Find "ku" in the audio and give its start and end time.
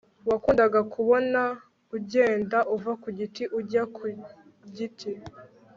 3.01-3.07, 3.95-4.05